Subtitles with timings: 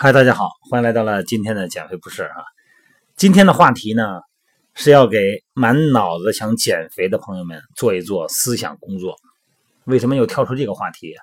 [0.00, 2.36] 嗨，大家好，欢迎来到了今天的减肥不是啊。
[3.16, 4.20] 今天的话题呢
[4.72, 9.16] 是要给满脑子想减肥的朋友们做一做思想工作。
[9.86, 11.16] 为什么又跳出这个话题？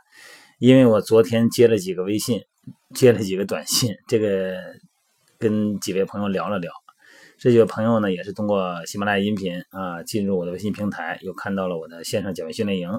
[0.59, 2.41] 因为我昨天接了几个微信，
[2.93, 4.57] 接了几个短信，这个
[5.39, 6.69] 跟几位朋友聊了聊。
[7.37, 12.89] 这几位朋友呢也是通过喜马拉雅音频啊进入我的微信平台，又看到了我的线上减肥训练营。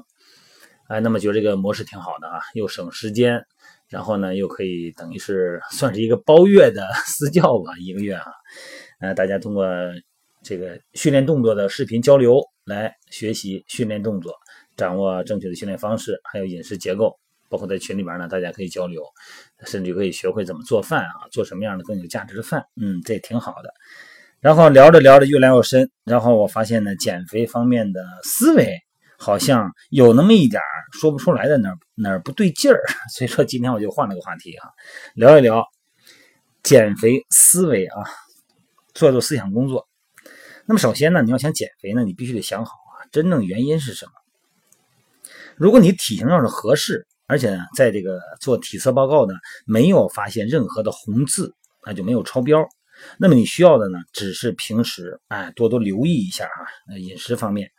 [0.89, 3.45] 哎，那么觉得这个模式挺好的啊，又省时间。
[3.89, 8.25] 然后呢，又可以等于是 算是一个包月的 私教吧，一个月啊，
[9.01, 9.67] 呃，大家通过
[10.43, 14.35] 这个训练动作的视频交流来学习训练动作，
[14.77, 17.17] 掌握正确的训练方式，还有饮食结构，
[17.49, 19.03] 包括在群里边呢，大家可以交流，
[19.65, 23.73] 甚至可以学会怎么做饭啊，做什么样的更有价值的饭，嗯，这也挺好的。
[24.41, 28.86] 然后聊着聊着越来越深，然后我发现呢，减肥方面的思维。
[29.19, 30.61] 好像有那么一点
[30.93, 32.81] 说不出来的哪哪儿不对劲儿，
[33.13, 34.69] 所以说今天我就换了个话题啊，
[35.15, 35.65] 聊一聊
[36.63, 38.05] 减肥思维啊，
[38.95, 39.87] 做做思想工作。
[40.67, 44.13] 那么首先呢，你要想减肥呢，你必须得想好啊，真正原因是什么？
[45.57, 52.67] 如果你体型要是合适，而且呢，在这个做体测报告呢没有发现任何的红字，那就没有超标。
[53.19, 57.71] 那么你需要的呢，只是平时哎多多留意一下啊，饮食方面。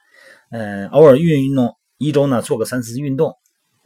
[0.50, 3.36] 嗯，偶尔运运动，一周呢做个三四次运动，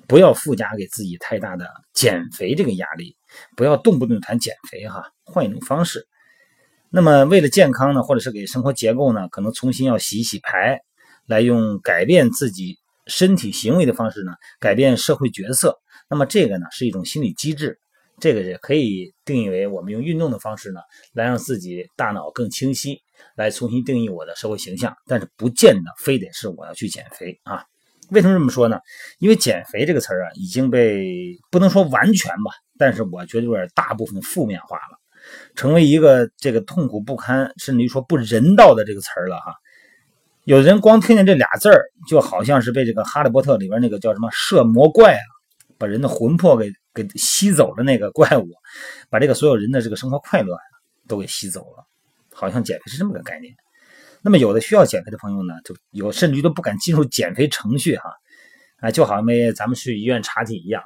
[0.08, 3.18] 不要附加给自己太大的减肥这个压力，
[3.58, 6.08] 不要动不动谈减肥哈，换一种方式。
[6.92, 10.82] 那么为了健康呢，或者是给生活结构呢，可能重新要洗一洗牌，
[11.26, 15.80] 来用改变自己身体行为的方式呢，改变社会角色。
[16.10, 17.80] 那么这个呢是一种心理机制，
[18.22, 20.80] 这个也可以定义为我们用运动的方式呢，
[21.14, 23.02] 来让自己大脑更清晰。
[23.36, 27.64] 来重新定义我的社会形象，但是不见得非得是我要去减肥啊？
[28.10, 28.80] 为什么这么说呢？
[29.20, 34.98] 因为减肥这个词儿啊，已经被不能说完全吧，但是我觉得有点大部分负面化了，
[35.56, 39.54] 成为一个这个痛苦不堪，甚至于说不人道的这个词儿了哈。
[40.46, 45.22] 有的人光听见这俩字儿，就好像是被这个《哈利波特》里边那个叫什么摄魔怪啊，
[45.82, 48.48] 把人的魂魄给给吸走的那个怪物，
[49.10, 50.56] 把这个所有人的这个生活快乐
[51.08, 51.84] 都给吸走了。
[52.34, 53.54] 好像减肥是这么个概念，
[54.22, 58.14] 那么有的需要减肥的朋友呢，就有甚至于都不敢进入减肥程序哈，
[58.78, 60.82] 啊，就好像没咱们去医院查体一样，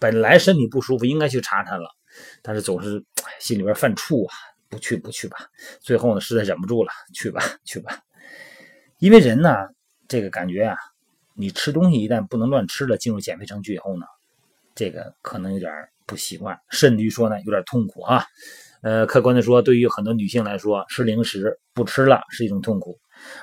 [0.00, 1.88] 本来身体不舒服应该去查它了，
[2.42, 3.04] 但是总是
[3.38, 4.34] 心里边犯怵啊，
[4.68, 5.38] 不去不去吧，
[5.80, 8.00] 最后呢实在忍不住了，去吧去吧，
[8.98, 9.54] 因为人呢
[10.08, 10.76] 这个感觉啊，
[11.34, 14.04] 你吃东西一旦不能乱吃了，进入减肥程序以后呢，
[14.78, 15.72] 这个可能有点
[16.06, 18.24] 不习惯，甚至于说呢有点痛苦啊。
[18.80, 22.96] 呃，客观的说，对于很多女性来说，吃零食不吃了是一种痛苦，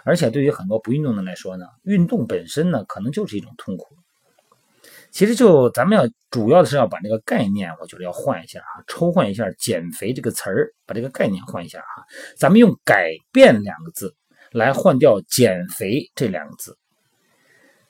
[0.06, 3.98] 而且对于很多不运动的来说呢，运动本身呢可能就是一种痛苦。
[5.12, 12.08] 其实就咱们要主要的是要把这个概念，我觉得要换一下啊，抽换一下“减肥”这个词儿，把这个概念换一下啊。
[12.38, 14.16] 咱们用“改变”两个字
[14.52, 16.78] 来换掉“减肥”这两个字。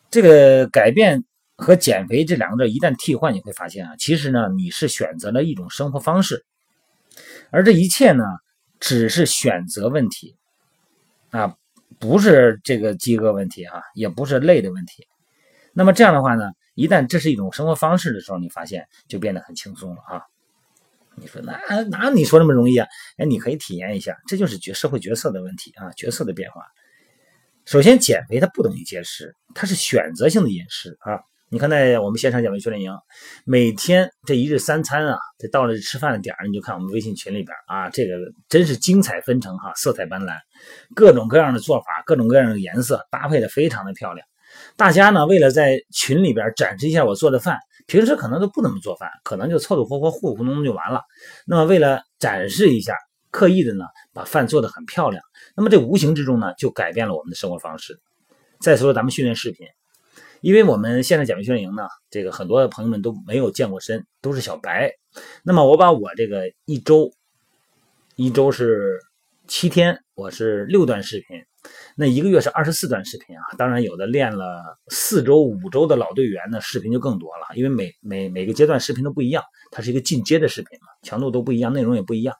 [0.09, 1.23] 这个“改变”
[1.55, 6.45] 和“减肥”这两个字一旦替换，你会发现啊，其实呢你是选择了一种生活方式。
[7.49, 8.23] 而这一切呢，
[8.79, 10.35] 只是选择问题，
[11.29, 11.55] 啊，
[11.99, 15.07] 不是这个饥饿问题啊，也不是累的问题。
[15.71, 20.21] 那么这样的话呢，一旦这是一种生活方式的时候，你发现就变得很轻松了啊。
[21.15, 21.57] 你说哪
[21.89, 22.85] 哪你说那么容易啊？
[23.17, 26.61] 哎，你可以体验一下，这就是角社会角色的问题啊，角色的变化。
[27.63, 31.21] 首先，减肥它不等于节食，它是选择性的饮食啊。
[31.51, 32.91] 你看，在我们线上减肥训练营，
[33.45, 38.15] 每天这一日三餐啊，这到了吃饭的点儿，你就看我们微信群里边啊，这个
[38.49, 40.33] 真是精彩纷呈哈，色彩斑斓，
[40.95, 44.25] 各种各样的做法，各种各样的颜色，搭配的非常的漂亮。
[44.75, 51.03] 大家呢，为了在群里边展示一下我做的饭，平时可能都不怎么做饭，可能就凑凑合合糊糊弄弄就完了。
[51.45, 52.95] 那么为了展示一下，
[53.29, 55.21] 刻意的呢，把饭做的很漂亮。
[55.55, 57.99] 那么这无形之中呢，就改变了我们的生活方式。
[58.59, 59.67] 再说咱们训练视频。
[60.45, 64.93] 因为我们现在减肥训练营呢，这个很多的朋友们都没有健过身，都是小白。
[65.43, 67.11] 那么我把我这个一周，
[68.15, 68.99] 一周是
[69.47, 71.43] 七天，我是六段视频，
[71.97, 73.41] 那一个月是二十四段视频啊。
[73.57, 82.35] 当然有的练了四周、五周的老队员呢，视频就更多了，因为每每每个阶段视频都不一样，它是一个进阶的视频嘛，强度都不一样，内容也不一样。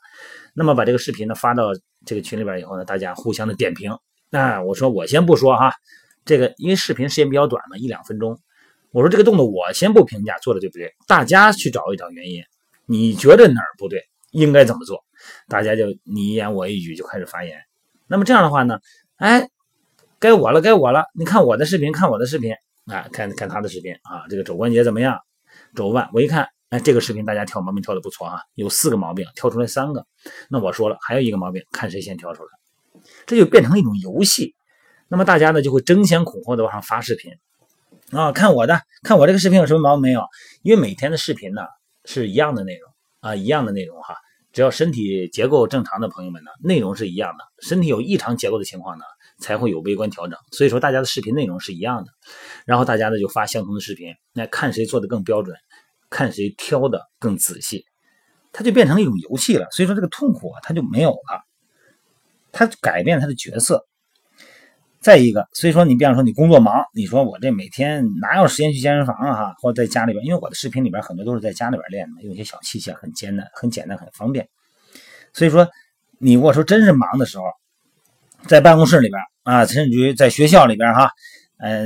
[0.54, 1.72] 那么把这个视频呢发到
[2.06, 3.98] 这个群里边以后呢，大家互相的点评。
[4.30, 5.74] 那我说我先不说哈。
[6.26, 8.40] 这个因为视频时间比较短嘛，一两分钟。
[8.92, 12.44] 我说这个动作我先不评价做的对不对，大家去找一找原因。
[12.86, 14.02] 你觉得哪儿不对，
[14.32, 15.04] 应该怎么做？
[15.48, 17.58] 大家就你一言我一语就开始发言。
[18.08, 18.80] 那么这样的话呢，
[19.18, 19.50] 哎，
[20.20, 21.06] 该我了，该我了。
[21.14, 22.54] 你看我的视频，看我的视频
[22.86, 25.20] 啊，看看他的视频啊，这个肘关节怎么样？
[25.76, 30.06] 肘腕我一看，哎，这个视频大家挑毛病挑的不错啊，有四个毛病挑出来三个。
[30.50, 32.50] 那我说了，还有一个毛病，看谁先挑出来，
[33.26, 34.56] 这就变成一种游戏。
[35.08, 37.34] 那么大家呢就会争先恐后的往上发视频
[38.12, 40.24] 啊，看我的，看我这个视频有什么毛病没有？
[40.62, 41.64] 因为每天的视频呢
[42.06, 44.16] 是一样的内容啊，一样的内容哈。
[44.54, 47.44] 只要身体结构正常的朋友们呢，内容是一样的。
[47.60, 49.04] 身体有异常结构的情况呢，
[49.38, 50.40] 才会有微观调整。
[50.52, 52.12] 所以说大家的视频内容是一样的，
[52.66, 55.58] 然后大家呢就发相同的视频，那看谁做的更标准，
[56.10, 57.86] 看谁挑的更仔细，
[58.54, 59.68] 它就变成了一种游戏了。
[59.72, 61.44] 所以说这个痛苦啊，它就没有了，
[62.54, 63.86] 它改变它的角色。
[65.06, 69.36] 再一个，所以说你比方说你工作忙，你说我这每天哪有时间去健身房啊？
[69.36, 74.50] 哈，或者在家里边，因为我的视频里边很多都是在家里边练的，用一些小器械，很简单、很简单、很方便。
[75.32, 75.70] 所以说，
[76.18, 77.44] 你如果说真是忙的时候，
[78.48, 81.12] 在办公室里边啊，甚至于在学校里边哈，
[81.60, 81.86] 呃，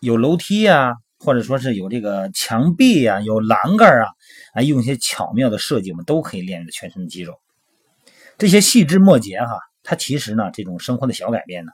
[0.00, 4.08] 有楼梯啊，或者说是有这个墙壁啊，有栏杆啊，
[4.54, 7.34] 啊，用一些巧妙的设计，我们都可以练你的全身的肌肉。
[8.38, 11.72] 这些细枝末节哈，它其实呢，这种生活的小改变呢，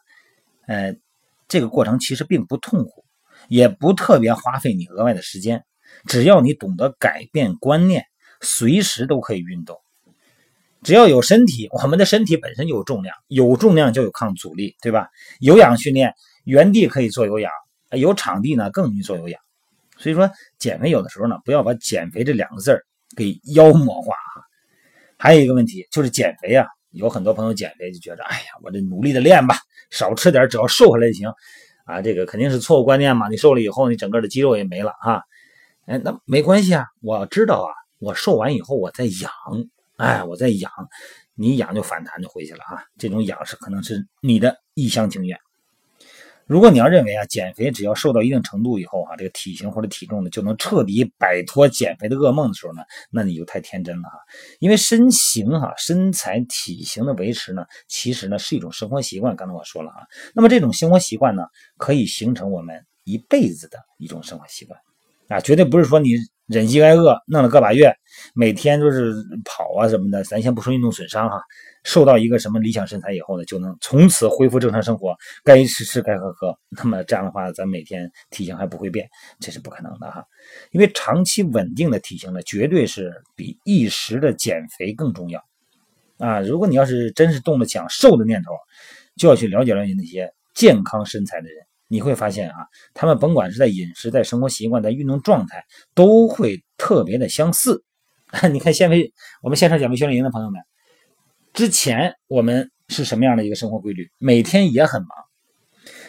[0.71, 0.95] 呃，
[1.49, 3.05] 这个过程其实并不痛苦，
[3.49, 5.65] 也不特别花费你额外的时间，
[6.07, 8.07] 只要你懂得改变观念，
[8.41, 9.77] 随时都可以运动。
[10.85, 15.09] 只要有身体，我们的身体本身就有重量，有重量就有抗阻力，对吧？
[15.41, 16.15] 有氧训练，
[16.45, 17.51] 原地可以做有氧，
[17.91, 19.41] 有场地呢更容易做有氧。
[19.99, 22.87] 所以说，减肥有的时候呢，不要把减肥这两个字儿
[23.17, 24.47] 给妖魔化啊。
[25.19, 29.57] 还有一个问题就是减肥啊，有很多朋友减肥就觉得，哎呀，我这努力的练吧，
[29.91, 31.29] 少吃点，只要瘦下来就行
[31.85, 32.03] 啊。
[32.03, 33.29] 这个肯定是错误观念嘛。
[33.29, 35.23] 你瘦了以后，你整个的肌肉也没了哈。
[35.87, 39.31] 哎，那没关系啊，我知道啊，我瘦完以后我再养。
[39.97, 40.73] 哎，我再养，
[41.35, 42.83] 你养就反弹就回去了啊！
[42.97, 45.39] 这种养是可能是你的一厢情愿。
[46.51, 54.19] 如果你要认为啊，减肥只要瘦到一定程度以后啊，这个体型或者体重呢就能彻底摆脱减肥的噩梦的时候呢，那你就太天真了哈。
[54.59, 59.37] 因为身形哈，身材体型的维持呢，其实呢是一种生活习惯。
[59.37, 60.03] 刚才我说了啊，
[60.35, 61.45] 那么这种生活习惯呢，
[61.79, 64.77] 可以形成我们一辈子的一种生活习惯
[65.29, 66.11] 啊，绝对不是说你。
[66.51, 67.95] 忍饥挨饿弄了个把月，
[68.35, 69.15] 每天都是
[69.45, 71.41] 跑啊什么的，咱先不说运动损伤哈，
[71.85, 76.57] 瘦到一个什么理想身材以后呢，就能从此恢复正常生活，该吃吃该喝喝。
[76.71, 79.09] 那么这样的话，咱每天体型还不会变，
[79.41, 80.25] 这是不可能的哈。
[80.73, 85.43] 因为长期稳定的体型呢，绝对是比一时的减肥更重要
[86.19, 86.41] 啊。
[86.41, 88.53] 如果你要是真是动了想瘦的念头，
[89.17, 91.57] 就要去了解了解那些健康身材的人。
[91.93, 97.83] 你会发现啊，他们甭管是在饮食、在生活习惯、在运动状态，都会特别的相似。
[98.53, 99.13] 你看，减肥，
[99.43, 100.61] 我们线上减肥训练营的朋友们，
[101.53, 104.11] 之前我们是什么样的一个生活规律？
[104.19, 105.11] 每天也很忙。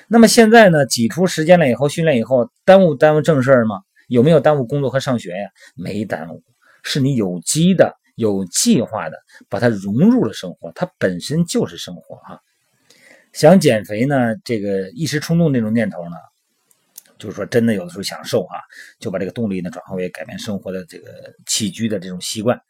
[0.08, 3.82] 那么现在呢，挤出时间了以后，训练以后，耽误耽误正事儿吗？
[4.08, 5.50] 有没有耽误工作和上学呀？
[5.76, 6.44] 没耽误，
[6.84, 9.18] 是你有机的、有计划的
[9.50, 12.40] 把它融入了生活，它本身就是生活啊。
[13.32, 16.18] 想减肥呢，这个一时冲动那种念头呢，
[17.18, 18.60] 就是说真的有的时候想瘦啊，
[19.00, 22.62] 就把这个动力呢转化为改变生活的这个起居的这种习惯。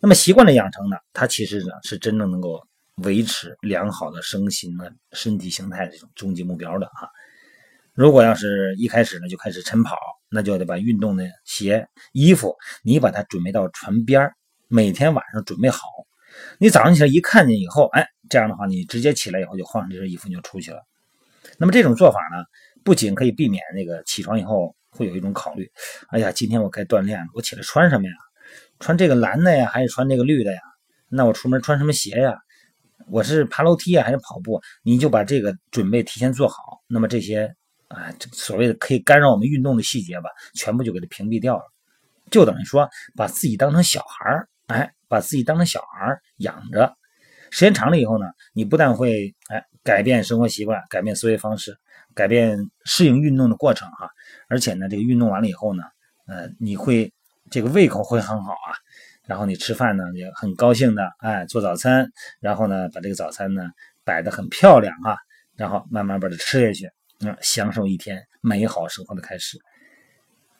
[0.00, 7.08] 那么习惯的养成呢，它其实呢是真正能够维持良好的身心的身体形态这种终极目标的啊。
[7.92, 9.96] 如果要是一开始呢就开始晨跑，
[10.28, 14.30] 那就得把运动的鞋衣服你把它准备到船边
[14.68, 15.80] 每天晚上准备好。
[16.58, 20.82] 你早上起来一看见以后，哎，这样的话，你直接起来以后就换上这身衣服你就出去了。
[21.58, 22.44] 那么这种做法呢，
[22.82, 25.70] 不仅可以避免那个起床以后会有一种考虑，
[26.08, 28.12] 哎呀，今天我该锻炼了，我起来穿什么呀？
[28.80, 30.60] 穿这个蓝的呀，还是穿这个绿的呀？
[31.08, 32.36] 那我出门穿什么鞋呀？
[33.08, 34.60] 我是爬楼梯啊，还是跑步？
[34.82, 36.56] 你就把这个准备提前做好。
[36.86, 37.54] 那么这些
[37.88, 41.62] 啊，所谓的可以干扰我们运动的细节吧，全部就给它屏蔽掉了。
[42.30, 44.90] 就等于说，把自己当成小孩儿，哎。
[45.06, 46.92] 把自己当成小孩养着，
[47.52, 51.76] 时间长了以后呢，你不但会哎改变生活习惯，改变思维方式，
[52.14, 54.10] 改变适应运动的过程哈，
[54.48, 55.84] 而且呢，这个运动完了以后呢，
[56.26, 57.12] 呃，你会
[57.50, 58.72] 这个胃口会很好啊，
[59.26, 62.10] 然后你吃饭呢也很高兴的哎做早餐，
[62.40, 63.62] 然后呢把这个早餐呢
[64.04, 65.16] 摆的很漂亮哈，
[65.56, 69.58] 然后慢慢把它吃下去，嗯，享受一天美好生活的开始。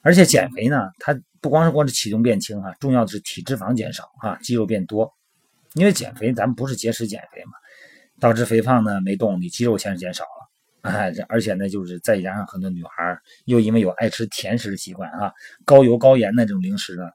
[0.01, 5.11] 而且减肥呢，它不光是光是体重变轻哈，重要的是体脂肪减少哈，肌肉变多。
[5.73, 7.51] 因为减肥咱们不是节食减肥嘛，
[8.19, 10.23] 导致肥胖呢没动，你肌肉先是减少，
[10.85, 15.33] 哎，而且呢就是再加上很多女孩又因为有爱吃甜食的习惯啊，
[15.65, 17.09] 高油高盐的这种零食呢，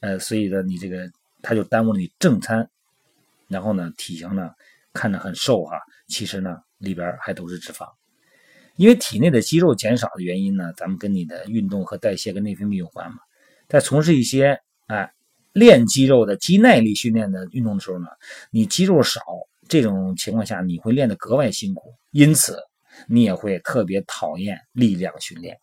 [0.00, 1.08] 呃，所以呢你这个
[1.40, 2.68] 它就耽误了你正餐，
[3.46, 4.50] 然后呢体型呢
[4.92, 7.86] 看着很瘦哈，其实呢里边还都是脂肪。
[8.74, 13.18] 因为体内的肌肉减少的原因呢，咱们跟你的运动和代谢跟内分泌有关嘛。
[13.68, 15.12] 在从事一些哎，
[15.52, 18.06] 练肌肉的肌耐力训练的运动的时候呢，
[18.50, 19.20] 你肌肉少，
[19.68, 22.58] 这种情况下你会练得格外辛苦，因此
[23.08, 25.58] 你也会特别讨厌力量训练。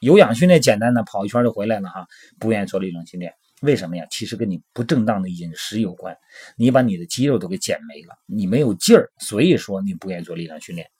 [0.00, 2.06] 有氧训练简单的，跑一圈就回来了哈，
[2.40, 4.04] 不愿意做力量训练，为什么呀？
[4.10, 6.16] 其实跟你不正当的饮食有关，
[6.56, 10.90] 你把你的肌肉都给减没了，你没有劲儿，所以说你不愿意做力量训练。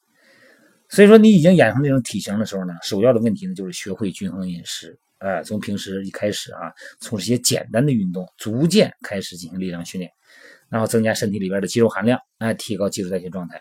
[0.88, 6.70] 所以说你已经养成这种体型的时候呢，首要的问题呢就是学会均衡饮食，哎，从平时一开始啊，
[7.00, 10.12] 从这些简单的运动逐渐开始进行力量训练，
[10.68, 13.60] 然后增加身体里边的肌肉含量，哎，提高基础代谢状态。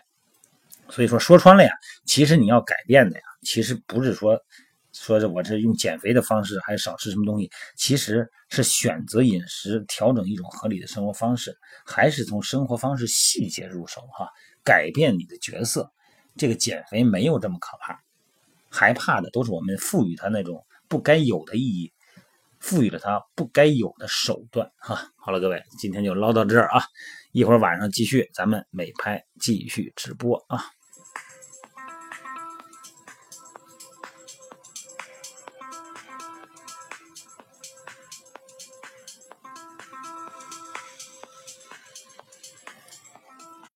[0.92, 1.70] 所以说说穿了呀，
[2.04, 4.38] 其实你要改变的呀，其实不是说。
[4.94, 7.50] 说是我这用减肥的方式，还是少吃什么东西？
[7.76, 11.56] 其实是选择饮食，调整一种合理的生活方式，
[11.86, 14.28] 还是从生活方式细节入手哈，
[14.62, 15.90] 改变你的角色。
[16.36, 17.98] 这个减肥没有这么可怕，
[18.68, 21.90] 害怕的都是我们赋予它那种不该有的意义，
[22.60, 25.10] 赋予了它不该有的手段哈。
[25.16, 26.84] 好了，各位，今天就唠到这儿啊，
[27.32, 30.62] 一会儿晚上继续，咱们美拍继续直播啊。